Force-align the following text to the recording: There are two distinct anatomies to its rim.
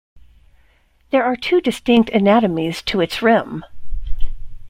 There 1.11 1.23
are 1.23 1.35
two 1.35 1.61
distinct 1.61 2.09
anatomies 2.09 2.81
to 2.87 3.01
its 3.01 3.21
rim. 3.21 3.63